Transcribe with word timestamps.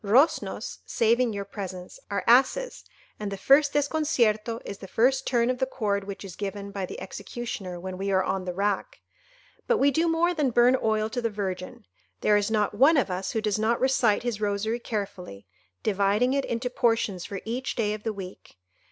Roznos—saving 0.03 1.31
your 1.31 1.45
presence—are 1.45 2.23
asses, 2.25 2.83
and 3.19 3.31
the 3.31 3.37
first 3.37 3.73
desconcierto 3.73 4.59
is 4.65 4.79
the 4.79 4.87
first 4.87 5.27
turn 5.27 5.51
of 5.51 5.59
the 5.59 5.67
cord 5.67 6.05
which 6.05 6.25
is 6.25 6.35
given 6.35 6.71
by 6.71 6.87
the 6.87 6.99
executioner 6.99 7.79
when 7.79 7.99
we 7.99 8.09
are 8.09 8.23
on 8.23 8.45
the 8.45 8.53
rack. 8.55 8.99
But 9.67 9.77
we 9.77 9.91
do 9.91 10.07
more 10.07 10.33
than 10.33 10.49
burn 10.49 10.75
oil 10.81 11.07
to 11.11 11.21
the 11.21 11.29
Virgin. 11.29 11.85
There 12.21 12.35
is 12.35 12.49
not 12.49 12.73
one 12.73 12.97
of 12.97 13.11
us 13.11 13.33
who 13.33 13.41
does 13.41 13.59
not 13.59 13.79
recite 13.79 14.23
his 14.23 14.41
rosary 14.41 14.79
carefully, 14.79 15.45
dividing 15.83 16.33
it 16.33 16.45
into 16.45 16.71
portions 16.71 17.23
for 17.23 17.39
each 17.45 17.75
day 17.75 17.93
of 17.93 18.01
the 18.01 18.11
week. 18.11 18.57